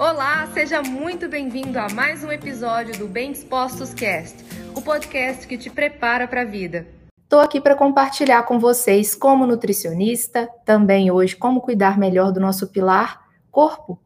Olá, 0.00 0.46
seja 0.54 0.80
muito 0.80 1.28
bem-vindo 1.28 1.78
a 1.78 1.86
mais 1.90 2.24
um 2.24 2.32
episódio 2.32 2.98
do 2.98 3.06
Bem 3.06 3.32
Dispostos 3.32 3.92
Cast, 3.92 4.34
o 4.74 4.80
podcast 4.80 5.46
que 5.46 5.58
te 5.58 5.68
prepara 5.68 6.26
para 6.26 6.40
a 6.40 6.44
vida. 6.46 6.86
Estou 7.22 7.38
aqui 7.38 7.60
para 7.60 7.74
compartilhar 7.74 8.44
com 8.44 8.58
vocês, 8.58 9.14
como 9.14 9.46
nutricionista, 9.46 10.48
também 10.64 11.10
hoje 11.10 11.36
como 11.36 11.60
cuidar 11.60 11.98
melhor 11.98 12.32
do 12.32 12.40
nosso 12.40 12.68
pilar 12.68 13.28
corpo. 13.50 14.00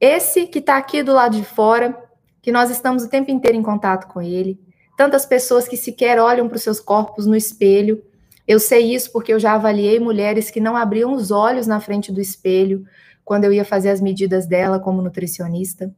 Esse 0.00 0.46
que 0.46 0.58
está 0.58 0.78
aqui 0.78 1.02
do 1.02 1.12
lado 1.12 1.36
de 1.36 1.44
fora, 1.44 1.94
que 2.40 2.50
nós 2.50 2.70
estamos 2.70 3.04
o 3.04 3.10
tempo 3.10 3.30
inteiro 3.30 3.58
em 3.58 3.62
contato 3.62 4.06
com 4.06 4.22
ele. 4.22 4.58
Tantas 4.96 5.26
pessoas 5.26 5.68
que 5.68 5.76
sequer 5.76 6.18
olham 6.18 6.48
para 6.48 6.56
os 6.56 6.62
seus 6.62 6.80
corpos 6.80 7.26
no 7.26 7.36
espelho. 7.36 8.02
Eu 8.46 8.60
sei 8.60 8.94
isso 8.94 9.10
porque 9.12 9.32
eu 9.32 9.40
já 9.40 9.54
avaliei 9.54 9.98
mulheres 9.98 10.50
que 10.50 10.60
não 10.60 10.76
abriam 10.76 11.12
os 11.12 11.30
olhos 11.30 11.66
na 11.66 11.80
frente 11.80 12.12
do 12.12 12.20
espelho, 12.20 12.84
quando 13.24 13.44
eu 13.44 13.52
ia 13.52 13.64
fazer 13.64 13.90
as 13.90 14.00
medidas 14.00 14.46
dela 14.46 14.78
como 14.78 15.02
nutricionista. 15.02 15.92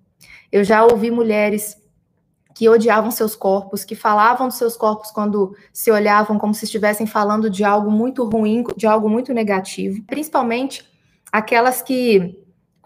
Eu 0.50 0.64
já 0.64 0.82
ouvi 0.82 1.10
mulheres 1.10 1.76
que 2.54 2.68
odiavam 2.68 3.10
seus 3.10 3.37
corpos, 3.37 3.84
que 3.84 3.95
falavam 3.95 4.48
dos 4.48 4.56
seus 4.56 4.76
corpos 4.76 5.10
quando 5.10 5.54
se 5.73 5.90
olhavam 5.92 6.38
como 6.38 6.54
se 6.54 6.64
estivessem 6.64 7.06
falando 7.06 7.48
de 7.48 7.62
algo 7.62 7.90
muito 7.90 8.24
ruim, 8.24 8.65
de 8.76 8.87
algo 8.87 9.09
muito 9.09 9.32
negativo, 9.32 10.02
principalmente 10.06 10.88
aquelas 11.30 11.82
que 11.82 12.37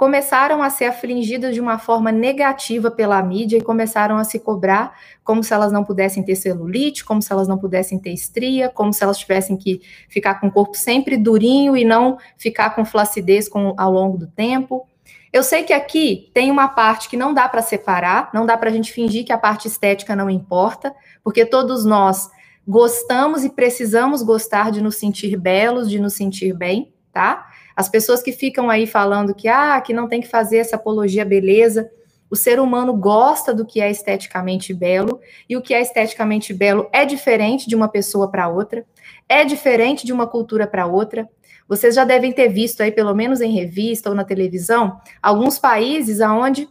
começaram 0.02 0.64
a 0.64 0.68
ser 0.68 0.86
afligidas 0.86 1.54
de 1.54 1.60
uma 1.60 1.78
forma 1.78 2.10
negativa 2.10 2.90
pela 2.90 3.22
mídia 3.22 3.58
e 3.58 3.62
começaram 3.62 4.16
a 4.16 4.24
se 4.24 4.40
cobrar 4.40 4.98
como 5.22 5.44
se 5.44 5.54
elas 5.54 5.70
não 5.70 5.84
pudessem 5.84 6.24
ter 6.24 6.34
celulite, 6.34 7.04
como 7.04 7.22
se 7.22 7.32
elas 7.32 7.46
não 7.46 7.56
pudessem 7.56 8.00
ter 8.00 8.10
estria, 8.10 8.68
como 8.68 8.92
se 8.92 9.04
elas 9.04 9.16
tivessem 9.16 9.56
que 9.56 9.80
ficar 10.08 10.40
com 10.40 10.48
o 10.48 10.50
corpo 10.50 10.76
sempre 10.76 11.16
durinho 11.16 11.76
e 11.76 11.84
não 11.84 12.18
ficar 12.36 12.70
com 12.70 12.84
flacidez 12.84 13.48
com, 13.48 13.76
ao 13.78 13.92
longo 13.92 14.18
do 14.18 14.26
tempo. 14.26 14.88
Eu 15.32 15.44
sei 15.44 15.62
que 15.62 15.72
aqui 15.72 16.32
tem 16.34 16.50
uma 16.50 16.66
parte 16.66 17.08
que 17.08 17.16
não 17.16 17.32
dá 17.32 17.48
para 17.48 17.62
separar, 17.62 18.28
não 18.34 18.44
dá 18.44 18.56
para 18.56 18.70
a 18.70 18.72
gente 18.72 18.92
fingir 18.92 19.24
que 19.24 19.32
a 19.32 19.38
parte 19.38 19.68
estética 19.68 20.16
não 20.16 20.28
importa, 20.28 20.92
porque 21.22 21.46
todos 21.46 21.84
nós 21.84 22.28
gostamos 22.66 23.44
e 23.44 23.50
precisamos 23.50 24.20
gostar 24.24 24.72
de 24.72 24.82
nos 24.82 24.96
sentir 24.96 25.36
belos, 25.36 25.88
de 25.88 26.00
nos 26.00 26.14
sentir 26.14 26.52
bem, 26.52 26.92
tá? 27.12 27.51
As 27.76 27.88
pessoas 27.88 28.22
que 28.22 28.32
ficam 28.32 28.68
aí 28.70 28.86
falando 28.86 29.34
que 29.34 29.48
ah, 29.48 29.80
que 29.80 29.92
não 29.92 30.08
tem 30.08 30.20
que 30.20 30.28
fazer 30.28 30.58
essa 30.58 30.76
apologia 30.76 31.24
beleza, 31.24 31.90
o 32.32 32.36
ser 32.36 32.58
humano 32.58 32.94
gosta 32.94 33.52
do 33.52 33.66
que 33.66 33.78
é 33.78 33.90
esteticamente 33.90 34.72
belo 34.72 35.20
e 35.46 35.54
o 35.54 35.60
que 35.60 35.74
é 35.74 35.82
esteticamente 35.82 36.54
belo 36.54 36.88
é 36.90 37.04
diferente 37.04 37.68
de 37.68 37.76
uma 37.76 37.88
pessoa 37.88 38.30
para 38.30 38.48
outra, 38.48 38.86
é 39.28 39.44
diferente 39.44 40.06
de 40.06 40.14
uma 40.14 40.26
cultura 40.26 40.66
para 40.66 40.86
outra. 40.86 41.28
Vocês 41.68 41.94
já 41.94 42.06
devem 42.06 42.32
ter 42.32 42.48
visto 42.48 42.82
aí, 42.82 42.90
pelo 42.90 43.14
menos 43.14 43.42
em 43.42 43.52
revista 43.52 44.08
ou 44.08 44.14
na 44.16 44.24
televisão, 44.24 44.98
alguns 45.22 45.58
países 45.58 46.22
aonde, 46.22 46.66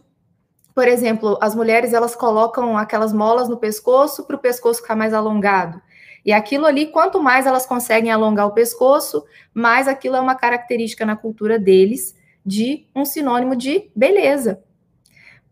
por 0.74 0.88
exemplo, 0.88 1.38
as 1.40 1.54
mulheres 1.54 1.92
elas 1.92 2.16
colocam 2.16 2.76
aquelas 2.76 3.12
molas 3.12 3.48
no 3.48 3.56
pescoço 3.56 4.24
para 4.24 4.34
o 4.34 4.40
pescoço 4.40 4.82
ficar 4.82 4.96
mais 4.96 5.14
alongado. 5.14 5.80
E 6.24 6.32
aquilo 6.32 6.66
ali, 6.66 6.86
quanto 6.86 7.20
mais 7.20 7.46
elas 7.46 7.66
conseguem 7.66 8.10
alongar 8.10 8.46
o 8.46 8.52
pescoço, 8.52 9.24
mais 9.52 9.88
aquilo 9.88 10.16
é 10.16 10.20
uma 10.20 10.34
característica 10.34 11.04
na 11.04 11.16
cultura 11.16 11.58
deles 11.58 12.14
de 12.44 12.86
um 12.94 13.04
sinônimo 13.04 13.56
de 13.56 13.90
beleza. 13.94 14.62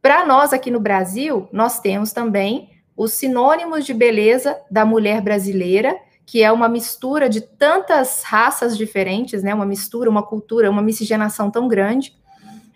Para 0.00 0.24
nós 0.24 0.52
aqui 0.52 0.70
no 0.70 0.80
Brasil, 0.80 1.48
nós 1.52 1.80
temos 1.80 2.12
também 2.12 2.70
os 2.96 3.12
sinônimos 3.12 3.84
de 3.84 3.94
beleza 3.94 4.58
da 4.70 4.84
mulher 4.84 5.20
brasileira, 5.20 5.96
que 6.24 6.42
é 6.42 6.52
uma 6.52 6.68
mistura 6.68 7.28
de 7.28 7.40
tantas 7.40 8.22
raças 8.22 8.76
diferentes, 8.78 9.42
né? 9.42 9.54
Uma 9.54 9.66
mistura, 9.66 10.08
uma 10.08 10.22
cultura, 10.22 10.70
uma 10.70 10.82
miscigenação 10.82 11.50
tão 11.50 11.66
grande. 11.66 12.16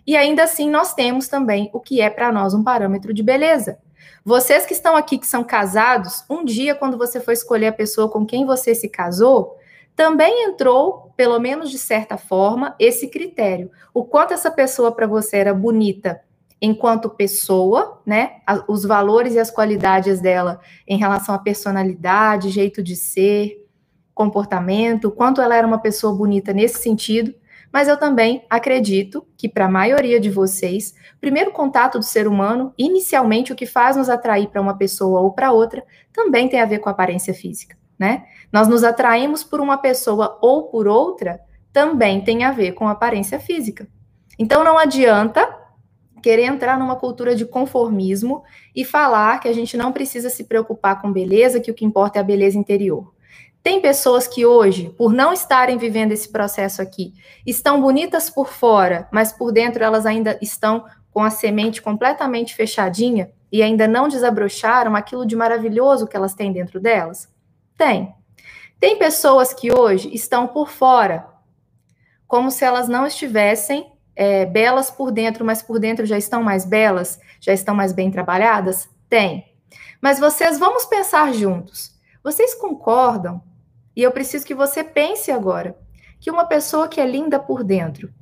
E 0.06 0.16
ainda 0.16 0.44
assim 0.44 0.68
nós 0.68 0.92
temos 0.92 1.28
também 1.28 1.70
o 1.72 1.80
que 1.80 2.00
é 2.00 2.10
para 2.10 2.32
nós 2.32 2.52
um 2.52 2.62
parâmetro 2.62 3.14
de 3.14 3.22
beleza, 3.22 3.78
vocês 4.24 4.64
que 4.66 4.72
estão 4.72 4.96
aqui, 4.96 5.18
que 5.18 5.26
são 5.26 5.44
casados, 5.44 6.24
um 6.28 6.44
dia, 6.44 6.74
quando 6.74 6.96
você 6.96 7.20
for 7.20 7.32
escolher 7.32 7.68
a 7.68 7.72
pessoa 7.72 8.08
com 8.08 8.24
quem 8.24 8.46
você 8.46 8.74
se 8.74 8.88
casou, 8.88 9.56
também 9.96 10.44
entrou, 10.44 11.12
pelo 11.16 11.38
menos 11.38 11.70
de 11.70 11.78
certa 11.78 12.16
forma, 12.16 12.74
esse 12.78 13.08
critério. 13.08 13.70
O 13.92 14.04
quanto 14.04 14.34
essa 14.34 14.50
pessoa 14.50 14.92
para 14.92 15.06
você 15.06 15.36
era 15.36 15.54
bonita 15.54 16.20
enquanto 16.60 17.10
pessoa, 17.10 18.00
né? 18.06 18.36
Os 18.66 18.84
valores 18.84 19.34
e 19.34 19.38
as 19.38 19.50
qualidades 19.50 20.20
dela 20.20 20.60
em 20.88 20.96
relação 20.96 21.34
à 21.34 21.38
personalidade, 21.38 22.50
jeito 22.50 22.82
de 22.82 22.96
ser, 22.96 23.64
comportamento, 24.14 25.10
quanto 25.10 25.40
ela 25.42 25.54
era 25.54 25.66
uma 25.66 25.78
pessoa 25.78 26.14
bonita 26.14 26.52
nesse 26.52 26.80
sentido 26.80 27.34
mas 27.74 27.88
eu 27.88 27.96
também 27.96 28.46
acredito 28.48 29.26
que, 29.36 29.48
para 29.48 29.64
a 29.64 29.68
maioria 29.68 30.20
de 30.20 30.30
vocês, 30.30 30.94
o 31.16 31.20
primeiro 31.20 31.50
contato 31.50 31.98
do 31.98 32.04
ser 32.04 32.28
humano, 32.28 32.72
inicialmente, 32.78 33.52
o 33.52 33.56
que 33.56 33.66
faz 33.66 33.96
nos 33.96 34.08
atrair 34.08 34.46
para 34.46 34.60
uma 34.60 34.78
pessoa 34.78 35.20
ou 35.20 35.32
para 35.32 35.50
outra, 35.50 35.84
também 36.12 36.48
tem 36.48 36.60
a 36.60 36.66
ver 36.66 36.78
com 36.78 36.88
a 36.88 36.92
aparência 36.92 37.34
física, 37.34 37.76
né? 37.98 38.26
Nós 38.52 38.68
nos 38.68 38.84
atraímos 38.84 39.42
por 39.42 39.60
uma 39.60 39.76
pessoa 39.76 40.38
ou 40.40 40.68
por 40.68 40.86
outra, 40.86 41.40
também 41.72 42.20
tem 42.20 42.44
a 42.44 42.52
ver 42.52 42.74
com 42.74 42.86
a 42.86 42.92
aparência 42.92 43.40
física. 43.40 43.88
Então, 44.38 44.62
não 44.62 44.78
adianta 44.78 45.44
querer 46.22 46.44
entrar 46.44 46.78
numa 46.78 46.94
cultura 46.94 47.34
de 47.34 47.44
conformismo 47.44 48.44
e 48.74 48.84
falar 48.84 49.40
que 49.40 49.48
a 49.48 49.52
gente 49.52 49.76
não 49.76 49.90
precisa 49.90 50.30
se 50.30 50.44
preocupar 50.44 51.02
com 51.02 51.12
beleza, 51.12 51.58
que 51.58 51.72
o 51.72 51.74
que 51.74 51.84
importa 51.84 52.18
é 52.18 52.20
a 52.20 52.24
beleza 52.24 52.56
interior. 52.56 53.13
Tem 53.64 53.80
pessoas 53.80 54.28
que 54.28 54.44
hoje, 54.44 54.90
por 54.90 55.10
não 55.14 55.32
estarem 55.32 55.78
vivendo 55.78 56.12
esse 56.12 56.30
processo 56.30 56.82
aqui, 56.82 57.14
estão 57.46 57.80
bonitas 57.80 58.28
por 58.28 58.52
fora, 58.52 59.08
mas 59.10 59.32
por 59.32 59.50
dentro 59.50 59.82
elas 59.82 60.04
ainda 60.04 60.38
estão 60.42 60.84
com 61.10 61.22
a 61.22 61.30
semente 61.30 61.80
completamente 61.80 62.54
fechadinha 62.54 63.32
e 63.50 63.62
ainda 63.62 63.88
não 63.88 64.06
desabrocharam 64.06 64.94
aquilo 64.94 65.24
de 65.24 65.34
maravilhoso 65.34 66.06
que 66.06 66.14
elas 66.14 66.34
têm 66.34 66.52
dentro 66.52 66.78
delas? 66.78 67.26
Tem. 67.74 68.14
Tem 68.78 68.98
pessoas 68.98 69.54
que 69.54 69.72
hoje 69.72 70.14
estão 70.14 70.46
por 70.46 70.68
fora, 70.68 71.26
como 72.28 72.50
se 72.50 72.66
elas 72.66 72.86
não 72.86 73.06
estivessem 73.06 73.90
é, 74.14 74.44
belas 74.44 74.90
por 74.90 75.10
dentro, 75.10 75.42
mas 75.42 75.62
por 75.62 75.80
dentro 75.80 76.04
já 76.04 76.18
estão 76.18 76.42
mais 76.42 76.66
belas, 76.66 77.18
já 77.40 77.54
estão 77.54 77.74
mais 77.74 77.94
bem 77.94 78.10
trabalhadas? 78.10 78.90
Tem. 79.08 79.54
Mas 80.02 80.18
vocês, 80.18 80.58
vamos 80.58 80.84
pensar 80.84 81.32
juntos. 81.32 81.94
Vocês 82.22 82.54
concordam 82.54 83.42
e 83.96 84.02
eu 84.02 84.10
preciso 84.10 84.46
que 84.46 84.54
você 84.54 84.82
pense 84.82 85.30
agora 85.30 85.76
que 86.20 86.30
uma 86.30 86.44
pessoa 86.46 86.88
que 86.88 87.00
é 87.00 87.06
linda 87.06 87.38
por 87.38 87.62
dentro, 87.62 88.12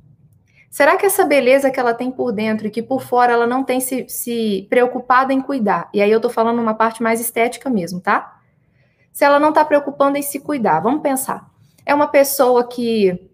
será 0.69 0.97
que 0.97 1.05
essa 1.05 1.25
beleza 1.25 1.71
que 1.71 1.79
ela 1.79 1.93
tem 1.93 2.11
por 2.11 2.31
dentro 2.31 2.67
e 2.67 2.69
que 2.71 2.81
por 2.81 3.01
fora 3.01 3.33
ela 3.33 3.47
não 3.47 3.63
tem 3.63 3.79
se, 3.79 4.07
se 4.09 4.67
preocupado 4.69 5.31
em 5.31 5.41
cuidar? 5.41 5.89
E 5.93 6.01
aí 6.01 6.11
eu 6.11 6.19
tô 6.19 6.29
falando 6.29 6.61
uma 6.61 6.73
parte 6.73 7.01
mais 7.01 7.21
estética 7.21 7.69
mesmo, 7.69 7.99
tá? 7.99 8.39
Se 9.11 9.23
ela 9.23 9.39
não 9.39 9.49
está 9.49 9.63
preocupando 9.63 10.17
em 10.17 10.21
se 10.21 10.39
cuidar, 10.39 10.79
vamos 10.79 11.01
pensar. 11.01 11.49
É 11.85 11.93
uma 11.93 12.07
pessoa 12.07 12.67
que. 12.67 13.29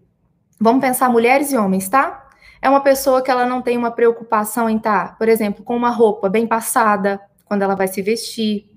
Vamos 0.59 0.81
pensar 0.81 1.09
mulheres 1.09 1.53
e 1.53 1.57
homens, 1.57 1.87
tá? 1.87 2.27
É 2.61 2.69
uma 2.69 2.81
pessoa 2.81 3.21
que 3.21 3.31
ela 3.31 3.45
não 3.45 3.61
tem 3.61 3.77
uma 3.77 3.91
preocupação 3.91 4.69
em 4.69 4.75
estar, 4.75 5.09
tá, 5.09 5.15
por 5.15 5.29
exemplo, 5.29 5.63
com 5.63 5.75
uma 5.77 5.89
roupa 5.89 6.27
bem 6.27 6.45
passada, 6.45 7.21
quando 7.45 7.61
ela 7.61 7.75
vai 7.75 7.87
se 7.87 8.01
vestir, 8.01 8.69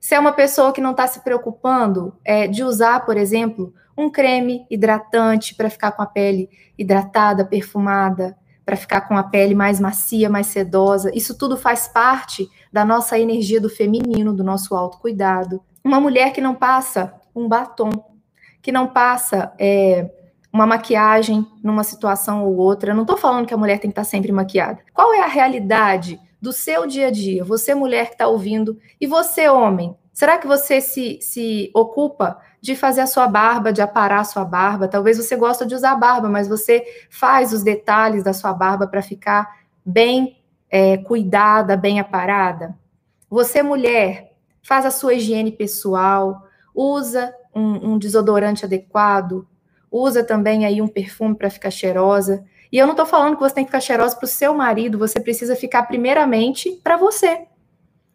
se 0.00 0.14
é 0.14 0.18
uma 0.18 0.32
pessoa 0.32 0.72
que 0.72 0.80
não 0.80 0.92
está 0.92 1.06
se 1.06 1.20
preocupando 1.20 2.16
é, 2.24 2.46
de 2.46 2.62
usar, 2.62 3.04
por 3.04 3.16
exemplo, 3.16 3.74
um 3.96 4.08
creme 4.08 4.64
hidratante 4.70 5.54
para 5.54 5.68
ficar 5.68 5.92
com 5.92 6.02
a 6.02 6.06
pele 6.06 6.48
hidratada, 6.78 7.44
perfumada, 7.44 8.36
para 8.64 8.76
ficar 8.76 9.02
com 9.02 9.16
a 9.16 9.22
pele 9.22 9.54
mais 9.54 9.80
macia, 9.80 10.28
mais 10.28 10.46
sedosa, 10.48 11.10
isso 11.14 11.36
tudo 11.36 11.56
faz 11.56 11.88
parte 11.88 12.48
da 12.72 12.84
nossa 12.84 13.18
energia 13.18 13.60
do 13.60 13.68
feminino, 13.68 14.32
do 14.32 14.44
nosso 14.44 14.74
autocuidado. 14.74 15.62
Uma 15.82 15.98
mulher 15.98 16.32
que 16.32 16.40
não 16.40 16.54
passa 16.54 17.14
um 17.34 17.48
batom, 17.48 17.90
que 18.60 18.70
não 18.70 18.86
passa 18.86 19.52
é, 19.58 20.10
uma 20.52 20.66
maquiagem 20.66 21.46
numa 21.62 21.82
situação 21.82 22.44
ou 22.44 22.56
outra. 22.56 22.90
Eu 22.90 22.94
não 22.94 23.02
estou 23.02 23.16
falando 23.16 23.46
que 23.46 23.54
a 23.54 23.56
mulher 23.56 23.78
tem 23.78 23.90
que 23.90 23.92
estar 23.92 24.02
tá 24.02 24.08
sempre 24.08 24.30
maquiada. 24.32 24.80
Qual 24.92 25.14
é 25.14 25.20
a 25.20 25.26
realidade 25.26 26.20
do 26.40 26.52
seu 26.52 26.86
dia 26.86 27.08
a 27.08 27.10
dia, 27.10 27.44
você 27.44 27.74
mulher 27.74 28.06
que 28.06 28.12
está 28.12 28.28
ouvindo, 28.28 28.78
e 29.00 29.06
você 29.06 29.48
homem, 29.48 29.96
será 30.12 30.38
que 30.38 30.46
você 30.46 30.80
se, 30.80 31.18
se 31.20 31.70
ocupa 31.74 32.40
de 32.60 32.74
fazer 32.76 33.00
a 33.00 33.06
sua 33.06 33.26
barba, 33.26 33.72
de 33.72 33.82
aparar 33.82 34.20
a 34.20 34.24
sua 34.24 34.44
barba? 34.44 34.88
Talvez 34.88 35.16
você 35.16 35.36
gosta 35.36 35.66
de 35.66 35.74
usar 35.74 35.94
barba, 35.96 36.28
mas 36.28 36.48
você 36.48 36.84
faz 37.10 37.52
os 37.52 37.62
detalhes 37.62 38.22
da 38.22 38.32
sua 38.32 38.52
barba 38.52 38.86
para 38.86 39.02
ficar 39.02 39.48
bem 39.84 40.38
é, 40.70 40.96
cuidada, 40.98 41.76
bem 41.76 42.00
aparada? 42.00 42.76
Você 43.30 43.62
mulher, 43.62 44.34
faz 44.62 44.86
a 44.86 44.90
sua 44.90 45.14
higiene 45.14 45.52
pessoal, 45.52 46.46
usa 46.74 47.34
um, 47.54 47.92
um 47.92 47.98
desodorante 47.98 48.64
adequado, 48.64 49.46
usa 49.90 50.22
também 50.22 50.64
aí 50.64 50.80
um 50.80 50.88
perfume 50.88 51.34
para 51.34 51.50
ficar 51.50 51.70
cheirosa. 51.70 52.44
E 52.70 52.78
eu 52.78 52.86
não 52.86 52.92
estou 52.92 53.06
falando 53.06 53.34
que 53.34 53.42
você 53.42 53.54
tem 53.54 53.64
que 53.64 53.70
ficar 53.70 53.80
cheirosa 53.80 54.16
para 54.16 54.24
o 54.24 54.28
seu 54.28 54.54
marido, 54.54 54.98
você 54.98 55.18
precisa 55.18 55.56
ficar 55.56 55.84
primeiramente 55.84 56.72
para 56.84 56.96
você. 56.96 57.46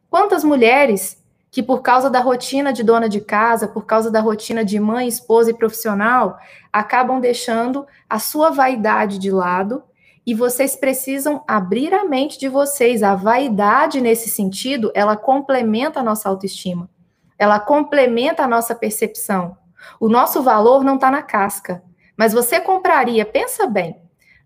Quantas 0.09 0.43
mulheres 0.43 1.17
que, 1.49 1.63
por 1.63 1.81
causa 1.81 2.09
da 2.09 2.19
rotina 2.19 2.71
de 2.71 2.83
dona 2.83 3.09
de 3.09 3.19
casa, 3.19 3.67
por 3.67 3.85
causa 3.85 4.09
da 4.09 4.19
rotina 4.19 4.63
de 4.63 4.79
mãe, 4.79 5.07
esposa 5.07 5.51
e 5.51 5.53
profissional, 5.53 6.37
acabam 6.71 7.19
deixando 7.19 7.85
a 8.09 8.19
sua 8.19 8.49
vaidade 8.49 9.17
de 9.17 9.31
lado 9.31 9.83
e 10.25 10.33
vocês 10.33 10.75
precisam 10.75 11.43
abrir 11.47 11.93
a 11.93 12.05
mente 12.05 12.39
de 12.39 12.47
vocês. 12.47 13.03
A 13.03 13.15
vaidade, 13.15 14.01
nesse 14.01 14.29
sentido, 14.29 14.91
ela 14.95 15.17
complementa 15.17 15.99
a 15.99 16.03
nossa 16.03 16.29
autoestima, 16.29 16.89
ela 17.37 17.59
complementa 17.59 18.43
a 18.43 18.47
nossa 18.47 18.73
percepção. 18.73 19.57
O 19.99 20.07
nosso 20.07 20.41
valor 20.41 20.83
não 20.83 20.95
está 20.95 21.11
na 21.11 21.21
casca, 21.21 21.83
mas 22.17 22.33
você 22.33 22.59
compraria, 22.59 23.25
pensa 23.25 23.67
bem, 23.67 24.02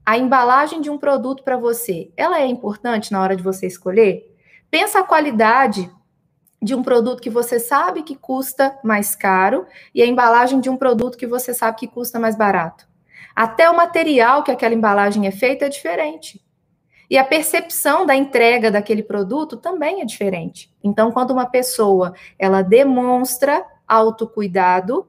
a 0.08 0.18
embalagem 0.18 0.80
de 0.80 0.90
um 0.90 0.98
produto 0.98 1.44
para 1.44 1.58
você, 1.58 2.10
ela 2.16 2.40
é 2.40 2.46
importante 2.46 3.12
na 3.12 3.22
hora 3.22 3.36
de 3.36 3.44
você 3.44 3.68
escolher? 3.68 4.34
Pensa 4.72 5.02
a 5.02 5.04
qualidade 5.04 5.92
de 6.62 6.74
um 6.74 6.82
produto 6.82 7.22
que 7.22 7.30
você 7.30 7.60
sabe 7.60 8.04
que 8.04 8.16
custa 8.16 8.80
mais 8.86 9.18
caro 9.18 9.68
e 9.94 10.02
a 10.02 10.06
embalagem 10.06 10.62
de 10.62 10.70
um 10.70 10.78
produto 10.78 11.18
que 11.18 11.28
você 11.28 11.54
sabe 11.54 11.80
que 11.80 11.90
custa 11.90 12.22
mais 12.22 12.38
barato. 12.38 12.88
Até 13.36 13.70
o 13.70 13.76
material 13.76 14.44
que 14.44 14.52
aquela 14.52 14.74
embalagem 14.74 15.28
é 15.28 15.32
feita 15.32 15.66
é 15.66 15.70
diferente. 15.70 16.42
E 17.10 17.18
a 17.18 17.26
percepção 17.26 18.06
da 18.06 18.16
entrega 18.16 18.72
daquele 18.72 19.04
produto 19.04 19.58
também 19.58 20.00
é 20.00 20.06
diferente. 20.06 20.74
Então, 20.82 21.12
quando 21.12 21.32
uma 21.32 21.48
pessoa 21.48 22.14
ela 22.40 22.62
demonstra 22.62 23.62
autocuidado, 23.86 25.06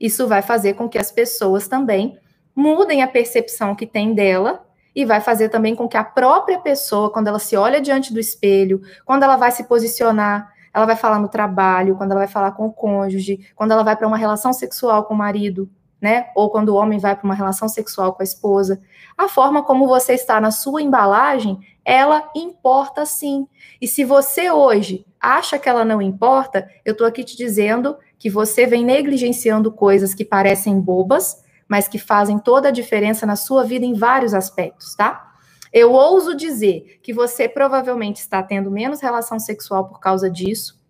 isso 0.00 0.26
vai 0.26 0.42
fazer 0.42 0.74
com 0.74 0.88
que 0.88 0.98
as 0.98 1.12
pessoas 1.12 1.68
também 1.68 2.18
mudem 2.60 3.02
a 3.02 3.08
percepção 3.08 3.74
que 3.74 3.86
tem 3.86 4.12
dela 4.12 4.62
e 4.94 5.06
vai 5.06 5.20
fazer 5.20 5.48
também 5.48 5.74
com 5.74 5.88
que 5.88 5.96
a 5.96 6.04
própria 6.04 6.58
pessoa, 6.58 7.10
quando 7.10 7.28
ela 7.28 7.38
se 7.38 7.56
olha 7.56 7.80
diante 7.80 8.12
do 8.12 8.20
espelho, 8.20 8.82
quando 9.06 9.22
ela 9.22 9.36
vai 9.36 9.50
se 9.50 9.64
posicionar, 9.64 10.52
ela 10.74 10.84
vai 10.84 10.94
falar 10.94 11.18
no 11.18 11.28
trabalho, 11.28 11.96
quando 11.96 12.10
ela 12.10 12.20
vai 12.20 12.28
falar 12.28 12.52
com 12.52 12.66
o 12.66 12.72
cônjuge, 12.72 13.40
quando 13.56 13.72
ela 13.72 13.82
vai 13.82 13.96
para 13.96 14.06
uma 14.06 14.16
relação 14.16 14.52
sexual 14.52 15.04
com 15.04 15.14
o 15.14 15.16
marido, 15.16 15.70
né? 16.00 16.26
Ou 16.34 16.50
quando 16.50 16.68
o 16.68 16.74
homem 16.74 16.98
vai 16.98 17.16
para 17.16 17.24
uma 17.24 17.34
relação 17.34 17.68
sexual 17.68 18.12
com 18.12 18.22
a 18.22 18.24
esposa. 18.24 18.80
A 19.16 19.26
forma 19.26 19.62
como 19.62 19.88
você 19.88 20.12
está 20.12 20.38
na 20.40 20.50
sua 20.50 20.82
embalagem, 20.82 21.58
ela 21.82 22.28
importa 22.36 23.06
sim. 23.06 23.48
E 23.80 23.88
se 23.88 24.04
você 24.04 24.50
hoje 24.50 25.06
acha 25.18 25.58
que 25.58 25.68
ela 25.68 25.84
não 25.84 26.02
importa, 26.02 26.68
eu 26.84 26.92
estou 26.92 27.06
aqui 27.06 27.24
te 27.24 27.36
dizendo 27.36 27.96
que 28.18 28.28
você 28.28 28.66
vem 28.66 28.84
negligenciando 28.84 29.72
coisas 29.72 30.14
que 30.14 30.24
parecem 30.24 30.78
bobas, 30.78 31.42
mas 31.70 31.86
que 31.86 32.00
fazem 32.00 32.36
toda 32.36 32.66
a 32.66 32.72
diferença 32.72 33.24
na 33.24 33.36
sua 33.36 33.62
vida 33.62 33.86
em 33.86 33.94
vários 33.94 34.34
aspectos, 34.34 34.96
tá? 34.96 35.32
Eu 35.72 35.92
ouso 35.92 36.34
dizer 36.34 36.98
que 37.00 37.12
você 37.12 37.48
provavelmente 37.48 38.16
está 38.16 38.42
tendo 38.42 38.72
menos 38.72 39.00
relação 39.00 39.38
sexual 39.38 39.86
por 39.86 40.00
causa 40.00 40.28
disso, 40.28 40.80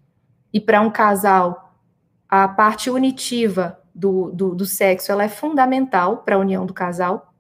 e 0.51 0.59
para 0.59 0.81
um 0.81 0.91
casal, 0.91 1.75
a 2.27 2.49
parte 2.49 2.89
unitiva 2.89 3.79
do, 3.95 4.31
do, 4.33 4.55
do 4.55 4.65
sexo 4.65 5.13
ela 5.13 5.23
é 5.23 5.29
fundamental 5.29 6.23
para 6.23 6.37
a 6.37 6.39
união 6.39 6.65
do 6.65 6.73
casal, 6.73 7.35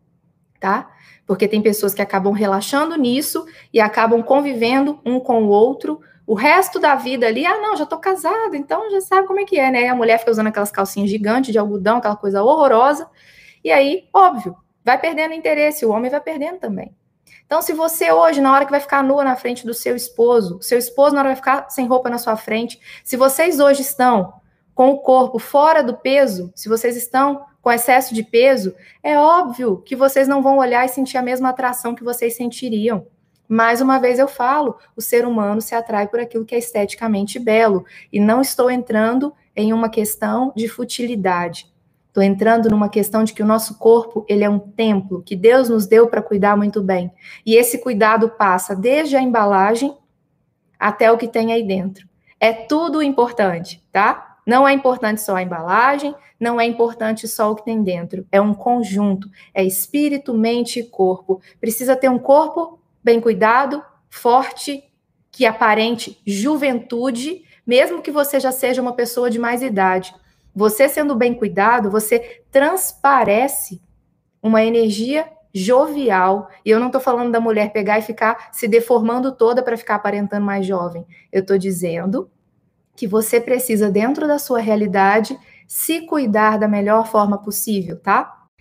tá? 0.60 0.90
Porque 1.26 1.48
tem 1.48 1.62
pessoas 1.62 1.94
que 1.94 2.02
acabam 2.02 2.34
relaxando 2.34 2.94
nisso 2.94 3.46
e 3.72 3.80
acabam 3.80 4.22
convivendo 4.22 5.00
um 5.02 5.18
com 5.18 5.44
o 5.44 5.48
outro 5.48 5.98
o 6.30 6.34
resto 6.34 6.78
da 6.78 6.94
vida 6.94 7.26
ali, 7.26 7.44
ah, 7.44 7.58
não, 7.60 7.76
já 7.76 7.84
tô 7.84 7.98
casado, 7.98 8.54
então 8.54 8.88
já 8.88 9.00
sabe 9.00 9.26
como 9.26 9.40
é 9.40 9.44
que 9.44 9.58
é, 9.58 9.68
né? 9.68 9.88
A 9.88 9.96
mulher 9.96 10.16
fica 10.16 10.30
usando 10.30 10.46
aquelas 10.46 10.70
calcinhas 10.70 11.10
gigantes 11.10 11.50
de 11.50 11.58
algodão, 11.58 11.96
aquela 11.96 12.14
coisa 12.14 12.40
horrorosa, 12.40 13.10
e 13.64 13.72
aí, 13.72 14.08
óbvio, 14.14 14.54
vai 14.84 14.96
perdendo 14.96 15.34
interesse, 15.34 15.84
o 15.84 15.90
homem 15.90 16.08
vai 16.08 16.20
perdendo 16.20 16.60
também. 16.60 16.94
Então, 17.44 17.60
se 17.60 17.72
você 17.72 18.12
hoje, 18.12 18.40
na 18.40 18.52
hora 18.54 18.64
que 18.64 18.70
vai 18.70 18.78
ficar 18.78 19.02
nua 19.02 19.24
na 19.24 19.34
frente 19.34 19.66
do 19.66 19.74
seu 19.74 19.96
esposo, 19.96 20.62
seu 20.62 20.78
esposo 20.78 21.16
na 21.16 21.22
hora 21.22 21.30
vai 21.30 21.36
ficar 21.36 21.68
sem 21.68 21.88
roupa 21.88 22.08
na 22.08 22.16
sua 22.16 22.36
frente, 22.36 22.78
se 23.02 23.16
vocês 23.16 23.58
hoje 23.58 23.82
estão 23.82 24.34
com 24.72 24.90
o 24.90 24.98
corpo 24.98 25.40
fora 25.40 25.82
do 25.82 25.96
peso, 25.96 26.52
se 26.54 26.68
vocês 26.68 26.96
estão 26.96 27.44
com 27.60 27.72
excesso 27.72 28.14
de 28.14 28.22
peso, 28.22 28.72
é 29.02 29.18
óbvio 29.18 29.82
que 29.84 29.96
vocês 29.96 30.28
não 30.28 30.42
vão 30.42 30.58
olhar 30.58 30.84
e 30.84 30.88
sentir 30.88 31.18
a 31.18 31.22
mesma 31.22 31.48
atração 31.48 31.92
que 31.92 32.04
vocês 32.04 32.36
sentiriam. 32.36 33.04
Mais 33.52 33.80
uma 33.80 33.98
vez 33.98 34.20
eu 34.20 34.28
falo, 34.28 34.78
o 34.94 35.02
ser 35.02 35.26
humano 35.26 35.60
se 35.60 35.74
atrai 35.74 36.06
por 36.06 36.20
aquilo 36.20 36.44
que 36.44 36.54
é 36.54 36.58
esteticamente 36.58 37.36
belo. 37.36 37.84
E 38.12 38.20
não 38.20 38.40
estou 38.40 38.70
entrando 38.70 39.34
em 39.56 39.72
uma 39.72 39.88
questão 39.88 40.52
de 40.54 40.68
futilidade. 40.68 41.66
Estou 42.06 42.22
entrando 42.22 42.70
numa 42.70 42.88
questão 42.88 43.24
de 43.24 43.32
que 43.32 43.42
o 43.42 43.46
nosso 43.46 43.76
corpo 43.76 44.24
ele 44.28 44.44
é 44.44 44.48
um 44.48 44.60
templo 44.60 45.20
que 45.20 45.34
Deus 45.34 45.68
nos 45.68 45.88
deu 45.88 46.06
para 46.06 46.22
cuidar 46.22 46.56
muito 46.56 46.80
bem. 46.80 47.10
E 47.44 47.56
esse 47.56 47.78
cuidado 47.78 48.30
passa 48.30 48.76
desde 48.76 49.16
a 49.16 49.20
embalagem 49.20 49.96
até 50.78 51.10
o 51.10 51.18
que 51.18 51.26
tem 51.26 51.52
aí 51.52 51.66
dentro. 51.66 52.08
É 52.38 52.52
tudo 52.52 53.02
importante, 53.02 53.84
tá? 53.90 54.38
Não 54.46 54.66
é 54.66 54.72
importante 54.72 55.20
só 55.20 55.34
a 55.34 55.42
embalagem, 55.42 56.14
não 56.38 56.60
é 56.60 56.64
importante 56.64 57.26
só 57.26 57.50
o 57.50 57.56
que 57.56 57.64
tem 57.64 57.82
dentro. 57.82 58.24
É 58.30 58.40
um 58.40 58.54
conjunto, 58.54 59.28
é 59.52 59.64
espírito, 59.64 60.32
mente 60.34 60.78
e 60.78 60.84
corpo. 60.84 61.40
Precisa 61.60 61.96
ter 61.96 62.08
um 62.08 62.18
corpo 62.18 62.79
bem 63.02 63.20
cuidado, 63.20 63.82
forte, 64.08 64.84
que 65.30 65.46
aparente 65.46 66.20
juventude, 66.26 67.44
mesmo 67.66 68.02
que 68.02 68.10
você 68.10 68.40
já 68.40 68.50
seja 68.50 68.82
uma 68.82 68.94
pessoa 68.94 69.30
de 69.30 69.38
mais 69.38 69.62
idade. 69.62 70.14
Você 70.54 70.88
sendo 70.88 71.14
bem 71.14 71.34
cuidado, 71.34 71.90
você 71.90 72.42
transparece 72.50 73.80
uma 74.42 74.62
energia 74.62 75.28
jovial. 75.54 76.48
E 76.64 76.70
eu 76.70 76.80
não 76.80 76.86
estou 76.86 77.00
falando 77.00 77.30
da 77.30 77.40
mulher 77.40 77.72
pegar 77.72 77.98
e 77.98 78.02
ficar 78.02 78.50
se 78.52 78.66
deformando 78.66 79.32
toda 79.32 79.62
para 79.62 79.76
ficar 79.76 79.96
aparentando 79.96 80.44
mais 80.44 80.66
jovem. 80.66 81.06
Eu 81.32 81.42
estou 81.42 81.58
dizendo 81.58 82.30
que 82.96 83.06
você 83.06 83.40
precisa, 83.40 83.90
dentro 83.90 84.26
da 84.26 84.38
sua 84.38 84.60
realidade, 84.60 85.38
se 85.66 86.06
cuidar 86.06 86.58
da 86.58 86.68
melhor 86.68 87.06
forma 87.06 87.38
possível, 87.38 87.98
tá? 87.98 88.39